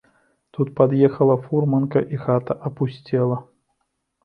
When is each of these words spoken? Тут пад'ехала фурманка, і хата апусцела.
Тут 0.53 0.71
пад'ехала 0.79 1.35
фурманка, 1.43 2.03
і 2.15 2.23
хата 2.25 2.59
апусцела. 2.73 3.41